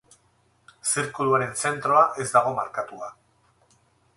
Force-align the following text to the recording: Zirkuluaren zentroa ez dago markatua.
Zirkuluaren 0.91 1.53
zentroa 1.65 2.01
ez 2.25 2.27
dago 2.33 2.55
markatua. 2.61 3.15